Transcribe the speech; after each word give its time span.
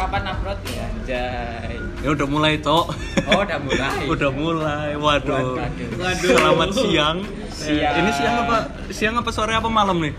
kapan 0.00 0.22
upload 0.32 0.58
ya? 0.64 0.86
Jai. 1.04 1.76
Ya 2.00 2.08
udah 2.16 2.26
mulai, 2.26 2.52
Cok. 2.56 2.86
Oh, 3.28 3.40
udah 3.44 3.58
mulai. 3.60 4.00
udah 4.16 4.30
mulai. 4.32 4.88
Waduh. 4.96 5.60
Waduh. 5.60 5.88
Waduh. 6.00 6.30
Selamat 6.32 6.68
siang. 6.72 7.16
Siang. 7.52 7.94
Ini 8.00 8.10
siang 8.16 8.34
apa? 8.48 8.56
Siang 8.88 9.14
apa 9.20 9.30
sore 9.30 9.52
apa 9.52 9.68
malam 9.68 10.00
nih? 10.00 10.14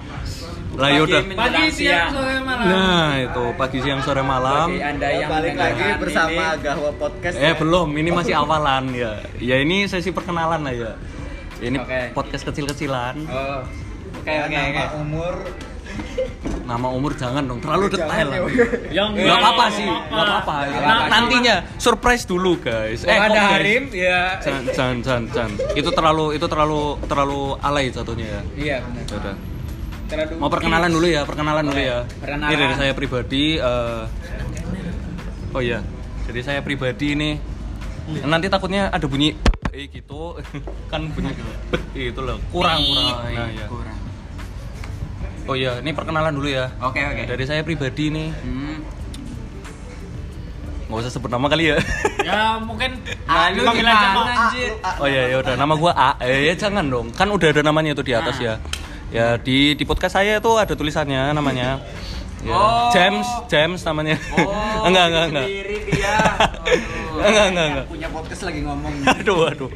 Lah 0.78 0.88
ya 0.88 1.02
udah. 1.04 1.20
Pagi 1.36 1.68
siang, 1.74 2.16
sore, 2.16 2.40
malam. 2.40 2.64
Nah, 2.64 3.10
itu 3.20 3.44
pagi 3.60 3.78
siang 3.84 4.00
sore 4.06 4.22
malam. 4.24 4.72
Bagi 4.72 4.86
Anda 4.86 5.08
yang 5.12 5.28
balik 5.28 5.56
lagi 5.58 5.88
bersama 6.00 6.32
ini, 6.56 6.64
Gahwa 6.64 6.92
Podcast. 6.96 7.36
Eh 7.36 7.54
belum, 7.60 7.90
ini 7.98 8.10
masih 8.14 8.34
awalan 8.40 8.84
ya. 8.96 9.20
Ya 9.42 9.60
ini 9.60 9.90
sesi 9.92 10.14
perkenalan 10.16 10.64
lah 10.64 10.72
ya. 10.72 10.92
Ini 11.62 11.78
Oke. 11.78 12.00
podcast 12.16 12.48
kecil-kecilan. 12.48 13.16
Oh. 13.30 13.62
Oke, 14.22 14.30
Ya, 14.32 14.46
oke, 14.46 14.54
nama 14.54 14.70
oke. 14.86 15.02
umur 15.02 15.34
Nama 16.62 16.88
umur 16.88 17.12
jangan 17.14 17.44
dong, 17.44 17.60
terlalu 17.60 17.92
detail 17.92 18.28
Jangan, 18.32 18.48
ya. 18.48 18.66
Yang 18.96 19.10
Gak 19.28 19.38
apa-apa 19.38 19.66
sih, 19.70 19.90
gak 19.90 20.24
apa-apa. 20.24 20.56
Nggak 20.64 20.80
Nah, 20.80 20.96
apa-apa. 20.96 21.12
nantinya 21.12 21.56
surprise 21.76 22.24
dulu 22.24 22.52
guys. 22.58 23.04
Kok, 23.04 23.12
ada? 23.12 23.42
Harim 23.52 23.84
ya. 23.92 24.40
Jangan, 24.40 24.64
jangan, 24.72 24.98
jangan, 25.02 25.24
jangan. 25.30 25.52
Itu 25.74 25.90
terlalu, 25.92 26.26
itu 26.32 26.46
terlalu, 26.48 26.82
terlalu 27.06 27.42
alay 27.60 27.92
jatuhnya 27.92 28.24
ya. 28.26 28.42
Iya, 28.56 28.78
benar. 28.82 29.04
Ya. 29.04 29.34
Terlalu 30.08 30.34
Mau 30.38 30.48
perkenalan 30.48 30.90
dulu 30.90 31.08
ya, 31.08 31.22
perkenalan 31.24 31.64
dulu 31.66 31.82
ya. 31.82 32.00
Perkenalan. 32.20 32.50
Ini 32.50 32.56
dari 32.58 32.76
saya 32.78 32.92
pribadi. 32.94 33.44
eh, 33.58 34.04
oh 35.52 35.62
iya, 35.62 35.80
jadi 36.24 36.40
saya 36.42 36.60
pribadi 36.62 37.08
ini. 37.12 37.32
Nanti 38.24 38.48
takutnya 38.48 38.88
ada 38.88 39.04
bunyi 39.06 39.36
eh 39.72 39.88
gitu, 39.88 40.36
kan 40.92 41.08
bunyi 41.10 41.32
itu 41.96 42.20
loh 42.20 42.40
kurang 42.50 42.80
kurang. 42.80 43.24
Nah, 43.28 43.48
iya. 43.50 43.68
kurang. 43.68 43.98
Oh 45.44 45.54
iya, 45.54 45.80
ini 45.80 45.92
perkenalan 45.92 46.32
dulu 46.32 46.48
ya. 46.48 46.70
Oke, 46.80 47.02
oke. 47.02 47.24
Dari 47.26 47.44
saya 47.44 47.62
pribadi 47.62 48.08
nih, 48.08 48.30
Hmm. 48.36 48.78
nggak 50.86 51.02
usah 51.02 51.12
sebut 51.12 51.28
nama 51.28 51.48
kali 51.48 51.72
ya. 51.72 51.78
Ya 52.22 52.60
mungkin 52.60 53.02
Ah, 53.26 53.50
lu 53.50 53.64
panggil 53.64 53.82
aja 53.82 54.08
anjir? 54.14 54.72
Oh 55.00 55.08
iya 55.08 55.26
ya 55.28 55.42
udah 55.42 55.56
nama 55.56 55.74
gua 55.74 55.92
A. 55.92 56.10
Eh 56.22 56.46
ya 56.46 56.54
jangan 56.54 56.86
dong. 56.86 57.10
Kan 57.10 57.28
udah 57.28 57.50
ada 57.50 57.62
namanya 57.62 57.92
itu 57.92 58.04
di 58.04 58.14
atas 58.14 58.38
ya. 58.38 58.62
Ya 59.10 59.36
di 59.36 59.74
di 59.74 59.84
podcast 59.84 60.16
saya 60.16 60.38
itu 60.38 60.52
ada 60.54 60.72
tulisannya 60.72 61.32
namanya. 61.32 61.82
Ya, 62.42 62.54
Oh. 62.54 62.90
James, 62.90 63.26
James 63.48 63.82
namanya. 63.82 64.18
Oh, 64.34 64.50
enggak, 64.88 65.06
enggak, 65.08 65.26
enggak. 65.30 65.46
Sendiri 65.48 65.78
dia. 65.86 66.16
Enggak, 67.22 67.46
enggak, 67.54 67.66
enggak. 67.70 67.86
punya 67.86 68.08
podcast 68.10 68.42
lagi 68.44 68.60
ngomong. 68.62 68.94
Aduh, 69.06 69.40
aduh. 69.46 69.72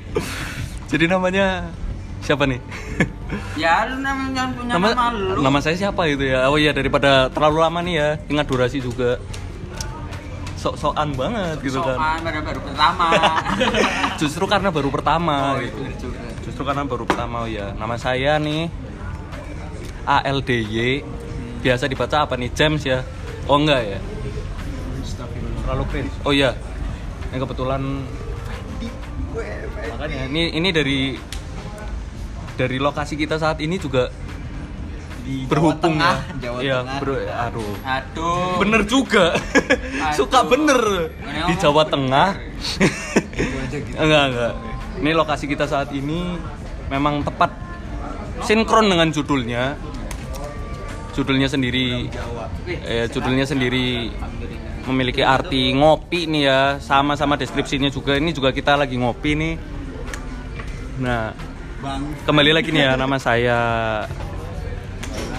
Jadi 0.90 1.06
namanya 1.06 1.70
siapa 2.20 2.50
nih? 2.50 2.58
Ya, 3.58 3.90
lu 3.90 4.06
namanya 4.06 4.54
punya 4.54 4.78
nama, 4.78 4.88
nama, 4.94 5.06
lu. 5.18 5.42
nama 5.42 5.58
saya 5.58 5.74
siapa 5.74 6.06
itu 6.06 6.30
ya? 6.30 6.46
Oh 6.46 6.62
iya 6.62 6.70
daripada 6.72 7.26
terlalu 7.34 7.58
lama 7.58 7.80
nih 7.82 7.96
ya, 7.98 8.10
ingat 8.30 8.46
durasi 8.46 8.78
juga. 8.78 9.18
Sok-sokan 10.56 11.14
banget 11.14 11.58
gitu 11.62 11.78
kan. 11.82 11.98
Sokan 11.98 12.20
baru 12.22 12.40
baru 12.42 12.60
pertama. 12.62 13.08
Justru 14.22 14.44
karena 14.46 14.70
baru 14.70 14.90
pertama 14.94 15.36
Oh, 15.54 15.62
gitu. 15.62 15.78
itu 15.78 16.10
juga. 16.10 16.22
Justru 16.46 16.62
karena 16.66 16.84
baru 16.86 17.04
pertama 17.06 17.36
oh 17.46 17.50
ya. 17.50 17.74
Nama 17.74 17.96
saya 17.98 18.38
nih 18.38 18.70
ALDY. 20.06 21.02
Biasa 21.62 21.90
dibaca 21.90 22.30
apa 22.30 22.34
nih? 22.38 22.50
James 22.54 22.82
ya? 22.86 23.02
Oh 23.50 23.58
enggak 23.58 23.82
ya? 23.86 24.00
Terlalu 25.66 25.84
cringe. 25.90 26.14
Oh 26.26 26.34
iya. 26.34 26.54
Yang 27.34 27.50
kebetulan 27.50 27.82
makanya 29.86 30.22
ini 30.32 30.44
ini 30.56 30.70
dari 30.72 31.00
dari 32.56 32.80
lokasi 32.80 33.20
kita 33.20 33.36
saat 33.36 33.60
ini 33.60 33.76
juga 33.76 34.08
Di 35.26 35.44
berhubung 35.50 35.74
Jawa 35.74 35.84
Tengah, 35.84 36.16
ya. 36.22 36.36
Jawa 36.38 36.58
Iya, 36.62 36.78
Tengah. 36.86 36.98
bro, 37.02 37.16
aduh. 37.18 37.74
Aduh. 37.82 38.50
Bener 38.62 38.82
juga. 38.86 39.26
Suka 40.14 40.46
Aduh. 40.46 40.50
bener 40.54 40.82
Ini 41.18 41.42
di 41.50 41.54
Jawa 41.58 41.82
bener. 41.84 41.94
Tengah. 41.98 42.30
Gitu. 43.74 43.94
enggak, 43.98 44.24
enggak. 44.32 44.54
Ini 45.02 45.12
lokasi 45.18 45.46
kita 45.50 45.66
saat 45.66 45.90
ini 45.92 46.38
memang 46.88 47.26
tepat 47.26 47.52
sinkron 48.46 48.86
dengan 48.86 49.10
judulnya. 49.10 49.74
Judulnya 51.18 51.48
sendiri 51.50 52.12
eh 52.86 53.08
judulnya 53.08 53.48
sendiri 53.48 54.12
memiliki 54.86 55.26
arti 55.26 55.74
ngopi 55.74 56.30
nih 56.30 56.44
ya, 56.46 56.60
sama-sama 56.78 57.34
deskripsinya 57.34 57.90
juga. 57.90 58.14
Ini 58.14 58.30
juga 58.30 58.54
kita 58.54 58.78
lagi 58.78 58.94
ngopi 58.96 59.32
nih. 59.34 59.54
Nah. 61.02 61.55
Kembali 62.26 62.52
lagi 62.52 62.70
nih 62.70 62.84
ya 62.84 62.94
nama 62.96 63.18
saya 63.18 63.60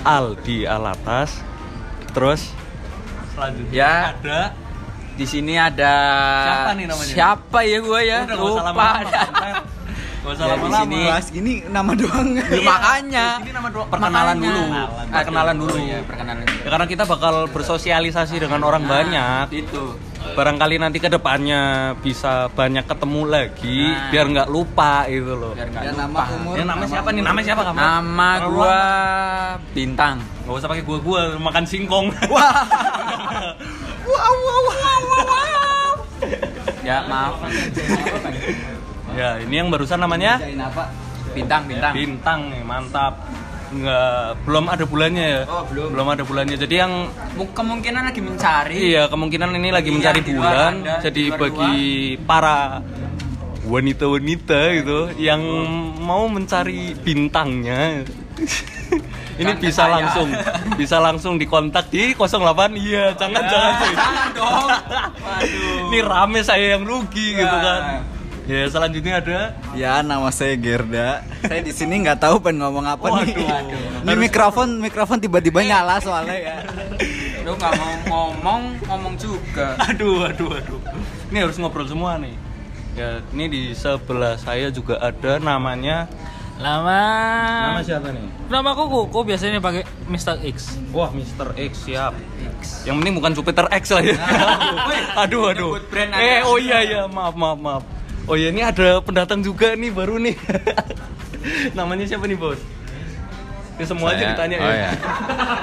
Aldi 0.03 0.62
Alatas. 0.65 1.43
Terus 2.12 2.55
selanjutnya 3.33 3.75
Ya. 3.75 3.93
ada 4.12 4.41
Di 5.12 5.25
sini 5.25 5.57
ada 5.57 5.95
Siapa 6.45 6.71
nih 6.75 6.84
namanya? 6.87 7.09
Siapa 7.11 7.59
ya 7.65 7.79
gua 7.81 8.01
ya? 8.01 8.19
Udah, 8.23 8.37
usah 8.37 8.62
Lupa. 8.62 8.69
lama-lama, 8.69 9.09
usah 10.23 10.29
Ya, 10.29 10.37
di 10.37 10.53
lama-lama. 10.53 10.79
sini. 10.84 11.01
Bahas 11.03 11.27
gini 11.31 11.53
nama 11.67 11.93
doang. 11.95 12.29
Ya, 12.53 12.61
makanya. 12.63 13.27
Ini 13.41 13.51
nama 13.51 13.69
doang. 13.71 13.89
Perkenalan 13.89 14.37
Makanya. 14.37 14.45
dulu. 14.53 14.63
Aduh, 14.77 15.09
Perkenalan 15.11 15.57
dulu. 15.57 15.75
ya, 15.81 15.99
perkenalan. 16.05 16.45
Ya, 16.45 16.69
karena 16.69 16.87
kita 16.87 17.05
bakal 17.05 17.34
bersosialisasi 17.49 18.34
dengan 18.37 18.61
orang 18.61 18.83
Nah, 18.83 18.91
banyak. 18.93 19.47
Itu. 19.57 19.84
Barangkali 20.32 20.76
nanti 20.76 20.98
ke 20.98 21.06
depannya 21.06 21.60
bisa 21.97 22.50
banyak 22.50 22.82
ketemu 22.82 23.22
lagi 23.25 23.81
Nah. 23.87 24.10
biar 24.10 24.25
nggak 24.26 24.48
lupa 24.48 25.06
gitu 25.06 25.32
loh. 25.32 25.53
Biar 25.53 25.69
nggak 25.69 25.82
Ya, 25.82 25.92
lupa. 25.92 26.03
nama 26.03 26.20
umur. 26.34 26.54
Ya 26.54 26.64
nama 26.64 26.84
siapa 26.84 27.09
nih? 27.10 27.22
Nama 27.22 27.41
siapa 27.41 27.62
kamu? 27.62 27.76
Nama 27.76 28.31
gua. 28.47 28.78
Bintang. 29.70 30.16
Nggak 30.42 30.54
usah 30.56 30.69
pakai 30.69 30.82
gua 30.82 30.98
gua 30.98 31.20
makan 31.38 31.65
singkong. 31.65 32.06
Wah. 32.34 32.65
wow, 34.03 34.34
wow, 34.34 34.60
wow, 34.65 35.00
wow, 35.04 35.25
wow. 35.25 35.92
Ya, 36.81 37.03
maaf. 37.04 37.34
Ya, 39.12 39.28
ini 39.38 39.54
yang 39.54 39.69
barusan 39.69 39.98
namanya? 39.98 40.38
Bintang, 41.32 41.66
bintang. 41.66 41.92
bintang 41.92 42.41
nih, 42.48 42.62
mantap. 42.62 43.20
Nggak, 43.69 44.15
belum 44.43 44.65
ada 44.66 44.84
bulannya 44.84 45.27
ya. 45.27 45.43
Oh, 45.44 45.62
belum. 45.65 45.88
Belum 45.91 46.06
ada 46.06 46.22
bulannya. 46.22 46.56
Jadi 46.56 46.75
yang 46.77 46.93
Mu- 47.34 47.50
Kemungkinan 47.50 48.03
lagi 48.04 48.21
mencari. 48.21 48.77
Iya, 48.88 49.03
kemungkinan 49.06 49.49
ini 49.53 49.69
lagi 49.69 49.88
Iya, 49.88 49.97
mencari 49.97 50.21
bulan. 50.22 50.72
ada, 50.81 50.94
Jadi 51.03 51.22
bagi 51.32 51.77
para 52.22 52.81
wanita-wanita 53.65 54.60
gitu 54.77 54.99
yang 55.16 55.43
mau 55.99 56.25
mencari 56.27 56.94
bintangnya 56.94 58.06
ini 59.37 59.43
Jangan 59.43 59.59
bisa 59.59 59.83
saya. 59.83 59.91
langsung 59.93 60.28
bisa 60.77 60.97
langsung 60.97 61.34
dikontak 61.34 61.91
di 61.91 62.15
08 62.15 62.47
iya 62.78 63.10
jangan 63.12 63.43
jangan 63.43 63.72
cuy. 63.75 63.91
Jangan 63.93 64.28
dong. 64.33 64.69
Waduh. 65.19 65.83
ini 65.88 65.98
rame 66.00 66.41
saya 66.41 66.66
yang 66.72 66.87
rugi 66.87 67.34
Ya. 67.34 67.43
gitu 67.43 67.56
kan 67.59 67.83
ya 68.47 68.67
selanjutnya 68.67 69.15
ada 69.19 69.39
Ya, 69.75 70.01
nama 70.01 70.31
saya 70.31 70.55
Gerda. 70.55 71.21
Saya 71.43 71.61
di 71.61 71.71
sini 71.71 72.01
nggak 72.01 72.19
tahu 72.19 72.41
pengen 72.41 72.62
ngomong 72.62 72.87
apa 72.87 73.07
nih. 73.21 73.34
Waduh. 73.37 74.03
Ini 74.03 74.15
mikrofon 74.17 74.69
mikrofon 74.79 75.19
tiba-tiba 75.19 75.61
nyala 75.61 75.99
soalnya 75.99 76.33
ya. 76.33 76.57
Lu 77.43 77.55
nggak 77.55 77.73
mau 77.75 77.93
ngomong, 78.07 78.62
ngomong 78.87 79.15
juga. 79.15 79.77
aduh 79.79 80.27
aduh 80.27 80.51
aduh 80.53 80.81
ini 81.29 81.39
harus 81.39 81.59
ngobrol 81.59 81.87
semua 81.87 82.17
nih 82.17 82.34
ya 82.95 83.21
ini 83.31 83.45
di 83.47 83.62
sebelah 83.73 84.34
saya 84.37 84.71
juga 84.71 84.97
ada 84.97 85.37
namanya 85.37 86.07
Lama. 86.57 87.03
nama 87.69 87.81
siapa 87.84 88.09
nih 88.09 88.25
Nama 88.47 88.69
aku 88.73 88.89
Kuku 88.89 89.27
biasanya 89.27 89.59
pakai 89.59 89.83
Mr. 90.07 90.39
X. 90.47 90.78
Wah, 90.95 91.11
Mr. 91.11 91.51
X 91.59 91.84
siap. 91.84 92.15
Yang 92.87 92.95
penting 92.97 93.15
bukan 93.19 93.33
Jupiter 93.34 93.67
X 93.69 93.91
lah 93.91 94.01
ya. 94.01 94.17
aduh, 95.19 95.51
aduh. 95.51 95.83
Brand 95.91 96.15
Eh, 96.15 96.41
oh 96.47 96.55
iya 96.57 96.78
iya, 96.81 97.03
maaf 97.11 97.34
maaf 97.34 97.59
maaf. 97.59 97.83
Oh 98.26 98.34
iya, 98.34 98.50
ini 98.50 98.59
ada 98.59 98.98
pendatang 98.98 99.38
juga 99.38 99.72
nih 99.72 99.88
baru 99.88 100.19
nih. 100.19 100.34
Namanya 101.78 102.04
siapa 102.04 102.26
nih, 102.26 102.34
Bos? 102.34 102.59
Ya 103.76 103.84
semua 103.84 104.10
aja 104.10 104.19
Saya- 104.19 104.31
ditanya 104.32 104.56
oh 104.56 104.66
ya. 104.66 104.75
ya. 104.75 104.91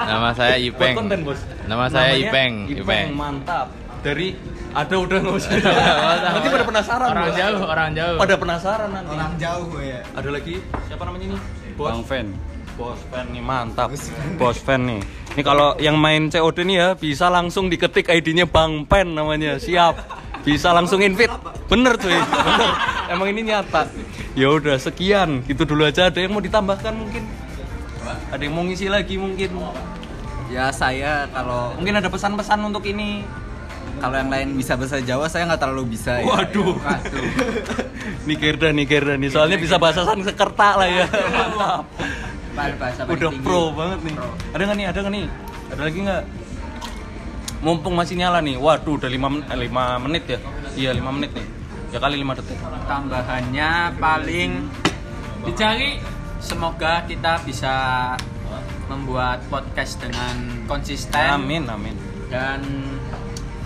Nama 0.06 0.28
saya 0.38 0.54
Buat 0.54 0.68
Ipeng. 0.70 0.94
konten, 0.96 1.18
Bos. 1.22 1.40
Nama 1.64 1.84
saya 1.86 2.10
Namanya 2.10 2.24
Ipeng, 2.24 2.52
Ipeng, 2.64 2.80
Ipeng. 2.80 3.06
mantap. 3.12 3.66
Dari 4.00 4.28
ada 4.70 4.94
udah 4.96 5.18
nggak 5.18 5.34
usah. 5.34 5.50
Nanti 6.24 6.48
pada 6.48 6.64
penasaran, 6.64 7.08
Orang 7.10 7.26
Bos. 7.26 7.36
jauh, 7.36 7.60
orang 7.62 7.88
jauh. 7.92 8.16
Pada 8.16 8.34
penasaran 8.36 8.90
nanti. 8.90 9.12
Orang 9.12 9.32
jauh 9.36 9.68
ya. 9.78 10.00
Ada 10.14 10.28
lagi 10.30 10.54
siapa 10.86 11.02
namanya 11.04 11.26
nih? 11.30 11.40
Bos. 11.74 11.88
Bang 11.90 12.02
Fen. 12.02 12.26
Bos 12.74 12.98
fan 13.06 13.30
nih 13.30 13.38
mantap. 13.38 13.86
Bos 14.34 14.58
fan 14.58 14.82
nih. 14.84 15.00
Ini 15.30 15.42
kalau 15.42 15.78
yang 15.78 15.94
main 15.94 16.26
COD 16.26 16.58
nih 16.64 16.76
ya 16.76 16.88
bisa 16.92 17.28
langsung 17.28 17.70
diketik 17.70 18.08
ID-nya 18.08 18.46
Bang 18.46 18.82
Pen 18.82 19.14
namanya. 19.14 19.58
Siap. 19.58 19.94
Bisa 20.44 20.76
langsung 20.76 21.00
invite. 21.00 21.32
Bener 21.66 21.96
cuy. 21.96 22.12
Bener. 22.12 22.70
Emang 23.08 23.28
ini 23.32 23.48
nyata. 23.48 23.88
Ya 24.36 24.52
udah 24.52 24.76
sekian. 24.76 25.40
Gitu 25.48 25.64
dulu 25.64 25.88
aja. 25.88 26.12
Ada 26.12 26.20
yang 26.20 26.36
mau 26.36 26.44
ditambahkan 26.44 26.92
mungkin? 26.92 27.24
Ada 28.28 28.42
yang 28.44 28.52
mau 28.52 28.64
ngisi 28.68 28.92
lagi 28.92 29.16
mungkin? 29.16 29.56
Ya 30.52 30.68
saya 30.68 31.24
kalau 31.32 31.72
Mungkin 31.80 31.96
ada 31.96 32.12
pesan-pesan 32.12 32.60
untuk 32.60 32.84
ini. 32.84 33.24
kalau 33.94 34.18
yang 34.18 34.26
lain 34.26 34.58
bisa 34.58 34.74
bahasa 34.74 34.98
Jawa 34.98 35.30
saya 35.30 35.46
nggak 35.46 35.60
terlalu 35.64 35.96
bisa 35.96 36.18
ya. 36.18 36.26
Waduh. 36.26 36.76
Waduh. 36.76 37.24
nih 38.26 38.36
Gerda 38.36 38.68
nih 38.74 38.84
Gerda 38.84 39.14
nih. 39.14 39.30
Soalnya 39.30 39.56
bisa 39.56 39.78
bahasa 39.78 40.02
Sanskerta 40.02 40.76
lah 40.76 40.88
ya. 40.90 41.06
Mantap. 41.08 41.86
Bahasa 42.76 43.00
Udah 43.06 43.30
pro 43.40 43.70
banget 43.72 44.00
nih. 44.02 44.14
Pro. 44.18 44.28
Ada 44.52 44.62
nggak 44.66 44.76
nih? 44.76 44.86
Ada 44.90 44.98
nggak 44.98 45.14
nih? 45.14 45.24
Ada 45.72 45.80
lagi 45.80 45.98
nggak? 46.04 46.22
Mumpung 47.64 47.96
masih 47.96 48.20
nyala 48.20 48.44
nih. 48.44 48.60
Waduh, 48.60 49.00
udah 49.00 49.08
5 49.08 49.16
men 49.16 49.42
eh, 49.48 49.58
5 49.66 50.04
menit 50.04 50.24
ya. 50.28 50.38
Iya, 50.76 50.90
5 50.92 51.16
menit 51.16 51.32
nih. 51.32 51.46
Ya 51.90 51.98
kali 51.98 52.20
5 52.20 52.38
detik. 52.38 52.58
Tambahannya 52.84 53.70
paling 53.96 54.50
Dicari 55.44 56.00
semoga 56.40 57.04
kita 57.04 57.36
bisa 57.44 57.72
membuat 58.88 59.44
podcast 59.52 60.00
dengan 60.00 60.64
konsisten 60.64 61.20
Amin, 61.20 61.68
amin. 61.68 61.92
dan 62.32 62.64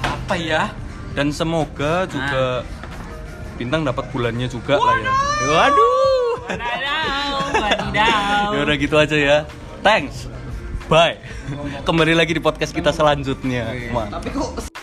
apa 0.02 0.34
ya? 0.34 0.74
Dan 1.14 1.30
semoga 1.30 2.10
juga 2.10 2.66
bintang 3.54 3.86
dapat 3.86 4.10
bulannya 4.10 4.50
juga 4.50 4.74
lah 4.82 4.98
ya. 4.98 5.12
Waduh. 5.46 6.34
Wadidaw, 6.50 7.38
wadidaw. 7.54 8.46
Ya 8.58 8.60
udah 8.66 8.76
gitu 8.78 8.96
aja 8.98 9.14
ya. 9.14 9.38
Thanks. 9.86 10.26
Bye. 10.88 11.20
Kembali 11.88 12.16
lagi 12.16 12.32
di 12.32 12.40
podcast 12.40 12.72
kita 12.72 12.96
selanjutnya. 12.96 13.92
Ma. 13.92 14.08
Tapi 14.08 14.32
kok 14.32 14.77